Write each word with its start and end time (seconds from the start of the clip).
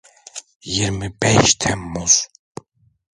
Yirmi 0.73 1.09
beş 1.21 1.45
Temmuz. 1.61 2.13